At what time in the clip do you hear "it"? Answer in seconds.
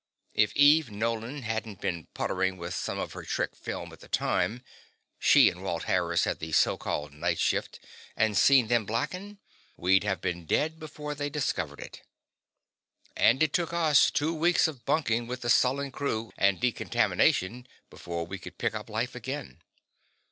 11.79-12.01, 13.43-13.53